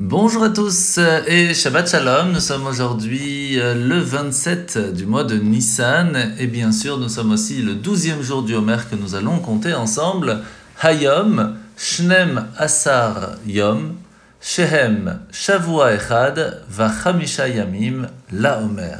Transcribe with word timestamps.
Bonjour 0.00 0.44
à 0.44 0.50
tous 0.50 1.00
et 1.26 1.52
Shabbat 1.54 1.90
Shalom. 1.90 2.30
Nous 2.30 2.38
sommes 2.38 2.68
aujourd'hui 2.68 3.58
euh, 3.58 3.74
le 3.74 3.98
27 3.98 4.94
du 4.94 5.06
mois 5.06 5.24
de 5.24 5.34
Nissan 5.34 6.36
et 6.38 6.46
bien 6.46 6.70
sûr 6.70 6.98
nous 6.98 7.08
sommes 7.08 7.32
aussi 7.32 7.62
le 7.62 7.74
12e 7.74 8.22
jour 8.22 8.44
du 8.44 8.54
Homer 8.54 8.76
que 8.88 8.94
nous 8.94 9.16
allons 9.16 9.40
compter 9.40 9.74
ensemble. 9.74 10.44
Hayom, 10.80 11.56
Shnem 11.76 12.46
Asar 12.56 13.38
Yom, 13.44 13.96
Shehem 14.40 15.18
Shavua 15.32 15.94
Echad, 15.94 16.62
Vachamisha 16.70 17.48
Yamim, 17.48 18.06
La 18.30 18.62
Homer. 18.62 18.98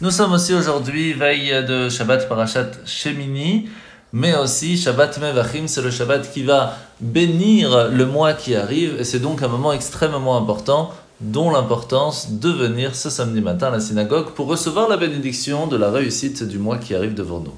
Nous 0.00 0.12
sommes 0.12 0.34
aussi 0.34 0.54
aujourd'hui 0.54 1.12
veille 1.12 1.64
de 1.66 1.88
Shabbat 1.88 2.28
Parashat 2.28 2.70
Shemini 2.86 3.68
mais 4.12 4.36
aussi 4.36 4.76
Shabbat 4.76 5.18
Mevachim, 5.18 5.66
c'est 5.66 5.82
le 5.82 5.90
Shabbat 5.90 6.32
qui 6.32 6.42
va 6.42 6.76
bénir 7.00 7.88
le 7.88 8.06
mois 8.06 8.32
qui 8.32 8.54
arrive, 8.54 8.96
et 8.98 9.04
c'est 9.04 9.20
donc 9.20 9.42
un 9.42 9.48
moment 9.48 9.72
extrêmement 9.72 10.36
important, 10.36 10.92
dont 11.20 11.50
l'importance 11.50 12.32
de 12.32 12.48
venir 12.48 12.94
ce 12.94 13.10
samedi 13.10 13.40
matin 13.40 13.68
à 13.68 13.70
la 13.70 13.80
synagogue 13.80 14.30
pour 14.30 14.46
recevoir 14.46 14.88
la 14.88 14.96
bénédiction 14.96 15.66
de 15.66 15.76
la 15.76 15.90
réussite 15.90 16.42
du 16.42 16.58
mois 16.58 16.78
qui 16.78 16.94
arrive 16.94 17.14
devant 17.14 17.40
nous. 17.40 17.54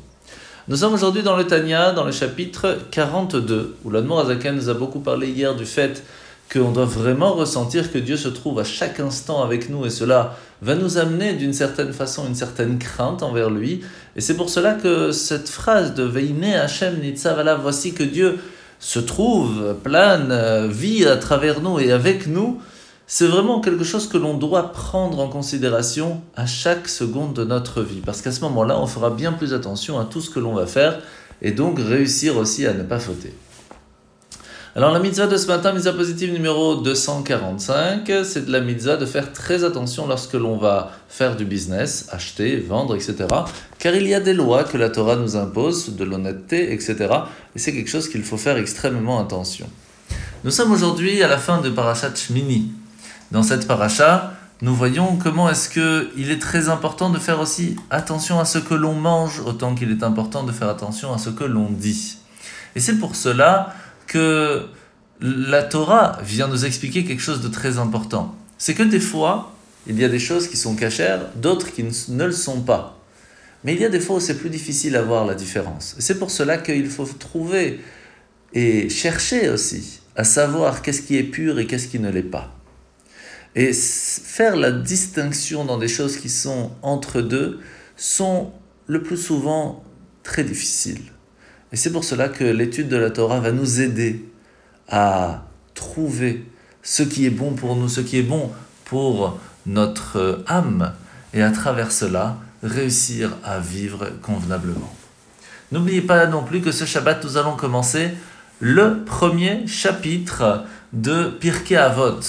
Nous 0.69 0.77
sommes 0.77 0.95
aujourd'hui 0.95 1.23
dans 1.23 1.37
le 1.37 1.47
Tanya, 1.47 1.93
dans 1.93 2.05
le 2.05 2.13
chapitre 2.13 2.79
42, 2.91 3.77
où 3.85 3.91
l'Admor 3.91 4.21
Azaken 4.21 4.57
nous 4.57 4.69
a 4.69 4.75
beaucoup 4.75 5.01
parlé 5.01 5.29
hier 5.29 5.55
du 5.55 5.67
fait 5.67 6.05
qu'on 6.53 6.71
doit 6.71 6.85
vraiment 6.85 7.33
ressentir 7.33 7.91
que 7.91 7.99
Dieu 7.99 8.17
se 8.17 8.29
trouve 8.29 8.59
à 8.59 8.65
chaque 8.65 9.01
instant 9.01 9.43
avec 9.43 9.71
nous 9.71 9.87
et 9.87 9.91
cela 9.91 10.37
va 10.61 10.75
nous 10.75 10.99
amener 10.99 11.33
d'une 11.33 11.53
certaine 11.53 11.93
façon 11.93 12.27
une 12.27 12.35
certaine 12.35 12.79
crainte 12.79 13.23
envers 13.23 13.49
lui. 13.49 13.81
Et 14.17 14.21
c'est 14.21 14.37
pour 14.37 14.51
cela 14.51 14.75
que 14.75 15.13
cette 15.13 15.49
phrase 15.49 15.95
de 15.95 16.03
Veine 16.03 16.45
Hashem 16.45 17.01
Nitzavala, 17.01 17.55
voici 17.55 17.95
que 17.95 18.03
Dieu 18.03 18.39
se 18.79 18.99
trouve, 18.99 19.77
plane, 19.83 20.69
vit 20.69 21.07
à 21.07 21.17
travers 21.17 21.61
nous 21.61 21.79
et 21.79 21.91
avec 21.93 22.27
nous, 22.27 22.61
c'est 23.07 23.27
vraiment 23.27 23.61
quelque 23.61 23.85
chose 23.85 24.09
que 24.09 24.19
l'on 24.19 24.35
doit 24.35 24.73
prendre 24.73 25.21
en 25.21 25.29
considération 25.29 26.21
à 26.37 26.47
chaque 26.47 26.89
seconde 26.89 27.35
de 27.35 27.45
notre 27.45 27.83
vie. 27.83 28.01
Parce 28.05 28.23
qu'à 28.23 28.33
ce 28.33 28.41
moment-là, 28.43 28.79
on 28.79 28.87
fera 28.87 29.11
bien 29.11 29.33
plus 29.33 29.55
attention 29.55 29.99
à 29.99 30.05
tout 30.05 30.21
ce 30.21 30.31
que 30.31 30.41
l'on 30.41 30.55
va 30.55 30.67
faire 30.67 31.01
et 31.41 31.53
donc 31.53 31.79
réussir 31.79 32.37
aussi 32.37 32.67
à 32.67 32.73
ne 32.73 32.83
pas 32.83 32.99
fauter. 32.99 33.35
Alors 34.75 34.91
la 34.91 35.01
mitzvah 35.01 35.27
de 35.27 35.37
ce 35.37 35.49
matin, 35.49 35.75
mitzvah 35.75 35.93
positive 35.93 36.33
numéro 36.33 36.77
245, 36.77 38.11
c'est 38.25 38.47
de 38.47 38.51
la 38.51 38.63
mitzvah 38.63 38.97
de 38.97 39.05
faire 39.05 39.31
très 39.35 39.65
attention 39.65 40.07
lorsque 40.07 40.33
l'on 40.33 40.57
va 40.57 40.93
faire 41.11 41.37
du 41.37 41.45
business, 41.45 42.09
acheter, 42.11 42.57
vendre, 42.57 42.95
etc. 42.95 43.27
Car 43.79 43.95
il 43.95 44.07
y 44.07 44.15
a 44.15 44.21
des 44.21 44.33
lois 44.33 44.65
que 44.65 44.79
la 44.79 44.89
Torah 44.89 45.17
nous 45.17 45.37
impose, 45.37 45.95
de 45.95 46.05
l'honnêteté, 46.05 46.73
etc. 46.73 46.97
Et 47.55 47.59
c'est 47.59 47.75
quelque 47.75 47.91
chose 47.91 48.09
qu'il 48.09 48.23
faut 48.23 48.39
faire 48.39 48.57
extrêmement 48.57 49.21
attention. 49.21 49.69
Nous 50.43 50.51
sommes 50.51 50.73
aujourd'hui 50.73 51.23
à 51.23 51.29
la 51.29 51.37
fin 51.37 51.61
de 51.61 51.69
Parashat 51.69 52.15
Shmini. 52.15 52.73
Dans 53.31 53.43
cette 53.43 53.69
paracha, 53.69 54.33
nous 54.63 54.75
voyons 54.75 55.19
comment 55.23 55.51
est-ce 55.51 55.69
qu'il 55.69 56.31
est 56.31 56.41
très 56.41 56.71
important 56.71 57.11
de 57.11 57.19
faire 57.19 57.41
aussi 57.41 57.77
attention 57.91 58.41
à 58.41 58.47
ce 58.47 58.57
que 58.57 58.73
l'on 58.73 58.95
mange, 58.95 59.43
autant 59.45 59.75
qu'il 59.75 59.91
est 59.91 60.03
important 60.03 60.45
de 60.45 60.53
faire 60.53 60.71
attention 60.71 61.13
à 61.13 61.19
ce 61.19 61.29
que 61.29 61.45
l'on 61.45 61.69
dit. 61.69 62.17
Et 62.75 62.81
c'est 62.81 62.97
pour 62.97 63.17
cela 63.17 63.75
que 64.13 64.67
la 65.23 65.63
Torah 65.63 66.19
vient 66.23 66.47
nous 66.47 66.67
expliquer 66.67 67.05
quelque 67.05 67.23
chose 67.23 67.41
de 67.41 67.49
très 67.49 67.79
important. 67.79 68.37
C'est 68.59 68.75
que 68.75 68.83
des 68.83 69.01
fois, 69.01 69.55
il 69.87 69.99
y 69.99 70.05
a 70.05 70.09
des 70.09 70.19
choses 70.19 70.49
qui 70.49 70.59
sont 70.59 70.77
cachères, 70.77 71.31
d'autres 71.37 71.73
qui 71.73 71.83
ne 71.83 72.25
le 72.25 72.33
sont 72.33 72.61
pas. 72.61 72.99
Mais 73.65 73.75
il 73.75 73.81
y 73.81 73.85
a 73.87 73.89
des 73.89 74.01
fois 74.01 74.17
où 74.17 74.21
c'est 74.21 74.37
plus 74.39 74.51
difficile 74.51 74.97
à 74.97 75.03
voir 75.03 75.25
la 75.25 75.35
différence. 75.35 75.97
C'est 75.99 76.19
pour 76.19 76.31
cela 76.31 76.59
qu'il 76.59 76.89
faut 76.89 77.07
trouver 77.07 77.81
et 78.53 78.91
chercher 78.91 79.49
aussi 79.49 80.01
à 80.15 80.25
savoir 80.25 80.83
qu'est-ce 80.83 81.01
qui 81.01 81.17
est 81.17 81.23
pur 81.23 81.59
et 81.59 81.67
qu'est-ce 81.67 81.89
qui 81.89 81.99
ne 81.99 82.11
l'est 82.11 82.23
pas. 82.23 82.55
Et 83.55 83.73
faire 83.73 84.57
la 84.57 84.73
distinction 84.73 85.65
dans 85.65 85.79
des 85.79 85.89
choses 85.89 86.19
qui 86.19 86.29
sont 86.29 86.73
entre 86.83 87.23
deux 87.23 87.61
sont 87.97 88.53
le 88.87 89.03
plus 89.03 89.17
souvent 89.17 89.85
très 90.23 90.45
difficiles. 90.45 91.13
Et 91.73 91.77
c'est 91.77 91.91
pour 91.91 92.05
cela 92.05 92.29
que 92.29 92.45
l'étude 92.45 92.89
de 92.89 92.97
la 92.97 93.11
Torah 93.11 93.41
va 93.41 93.51
nous 93.51 93.81
aider 93.81 94.25
à 94.89 95.47
trouver 95.75 96.45
ce 96.83 97.03
qui 97.03 97.25
est 97.25 97.31
bon 97.31 97.55
pour 97.55 97.77
nous, 97.77 97.89
ce 97.89 98.03
qui 98.03 98.19
est 98.19 98.23
bon 98.23 98.51
pour 98.85 99.39
notre 99.65 100.45
âme, 100.47 100.93
et 101.33 101.43
à 101.43 101.51
travers 101.51 101.91
cela, 101.93 102.37
réussir 102.63 103.37
à 103.43 103.59
vivre 103.59 104.11
convenablement. 104.21 104.93
N'oubliez 105.71 106.03
pas 106.03 106.27
non 106.27 106.45
plus 106.45 106.61
que 106.61 106.73
ce 106.73 106.85
Shabbat, 106.85 107.25
nous 107.25 107.39
allons 107.39 107.57
commencer 107.57 108.11
le 108.61 109.03
premier 109.05 109.67
chapitre 109.67 110.65
de 110.93 111.31
Pirkei 111.41 111.77
Avot. 111.77 112.21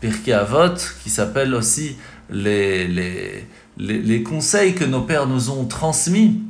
Pirkei 0.00 0.32
Avot, 0.32 0.74
qui 1.04 1.10
s'appelle 1.10 1.54
aussi 1.54 1.96
les 2.28 3.44
conseils 4.26 4.74
que 4.74 4.84
nos 4.84 5.02
pères 5.02 5.28
nous 5.28 5.50
ont 5.50 5.66
transmis 5.66 6.42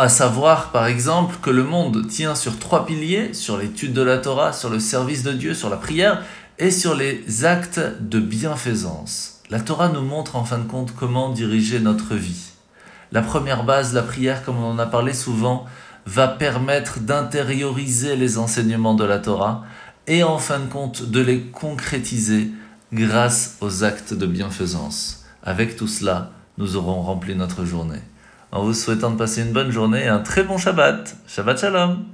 à 0.00 0.08
savoir 0.08 0.70
par 0.70 0.86
exemple 0.86 1.36
que 1.42 1.50
le 1.50 1.64
monde 1.64 2.06
tient 2.08 2.34
sur 2.34 2.58
trois 2.58 2.86
piliers, 2.86 3.34
sur 3.34 3.58
l'étude 3.58 3.92
de 3.92 4.02
la 4.02 4.18
Torah, 4.18 4.52
sur 4.52 4.70
le 4.70 4.80
service 4.80 5.22
de 5.22 5.32
Dieu, 5.32 5.54
sur 5.54 5.68
la 5.68 5.76
prière 5.76 6.22
et 6.58 6.70
sur 6.70 6.94
les 6.94 7.44
actes 7.44 7.80
de 8.00 8.18
bienfaisance. 8.18 9.42
La 9.50 9.60
Torah 9.60 9.90
nous 9.90 10.02
montre 10.02 10.36
en 10.36 10.44
fin 10.44 10.58
de 10.58 10.66
compte 10.66 10.94
comment 10.94 11.28
diriger 11.28 11.78
notre 11.78 12.14
vie. 12.14 12.52
La 13.12 13.20
première 13.20 13.64
base, 13.64 13.92
la 13.92 14.02
prière, 14.02 14.44
comme 14.44 14.56
on 14.56 14.70
en 14.70 14.78
a 14.78 14.86
parlé 14.86 15.12
souvent, 15.12 15.66
va 16.06 16.26
permettre 16.26 17.00
d'intérioriser 17.00 18.16
les 18.16 18.38
enseignements 18.38 18.94
de 18.94 19.04
la 19.04 19.18
Torah 19.18 19.64
et 20.06 20.22
en 20.22 20.38
fin 20.38 20.58
de 20.58 20.66
compte 20.66 21.10
de 21.10 21.20
les 21.20 21.42
concrétiser 21.42 22.50
grâce 22.92 23.58
aux 23.60 23.84
actes 23.84 24.14
de 24.14 24.26
bienfaisance. 24.26 25.26
Avec 25.42 25.76
tout 25.76 25.88
cela, 25.88 26.30
nous 26.56 26.76
aurons 26.76 27.02
rempli 27.02 27.36
notre 27.36 27.64
journée 27.64 28.00
en 28.52 28.62
vous 28.62 28.74
souhaitant 28.74 29.10
de 29.10 29.16
passer 29.16 29.42
une 29.42 29.52
bonne 29.52 29.70
journée 29.70 30.04
et 30.04 30.08
un 30.08 30.20
très 30.20 30.44
bon 30.44 30.58
Shabbat. 30.58 31.16
Shabbat 31.26 31.58
Shalom 31.58 32.04